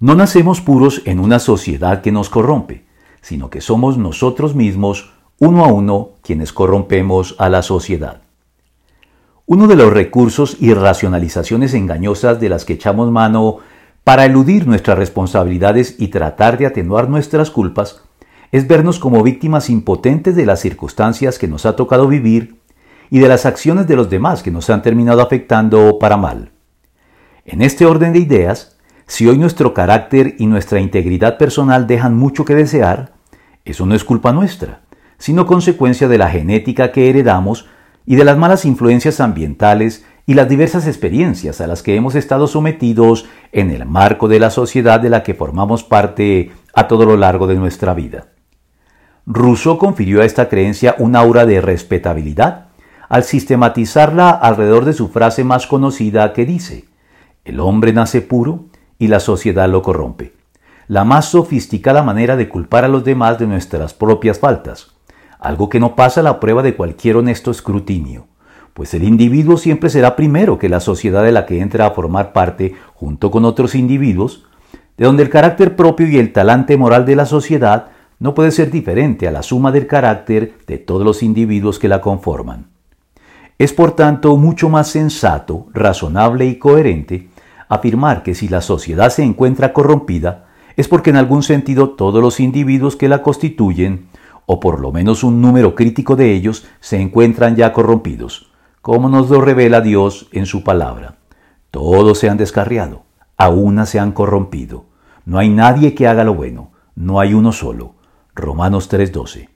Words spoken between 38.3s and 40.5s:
malas influencias ambientales y las